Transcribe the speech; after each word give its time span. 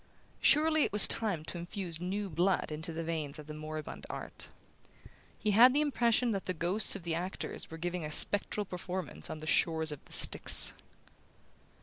Surely 0.39 0.83
it 0.83 0.91
was 0.91 1.07
time 1.07 1.45
to 1.45 1.59
infuse 1.59 2.01
new 2.01 2.27
blood 2.27 2.71
into 2.71 2.91
the 2.91 3.03
veins 3.03 3.37
of 3.37 3.45
the 3.45 3.53
moribund 3.53 4.03
art. 4.09 4.49
He 5.37 5.51
had 5.51 5.75
the 5.75 5.81
impression 5.81 6.31
that 6.31 6.45
the 6.47 6.55
ghosts 6.55 6.95
of 6.95 7.07
actors 7.07 7.69
were 7.69 7.77
giving 7.77 8.03
a 8.03 8.11
spectral 8.11 8.65
performance 8.65 9.29
on 9.29 9.37
the 9.37 9.45
shores 9.45 9.91
of 9.91 9.99
Styx. 10.09 10.73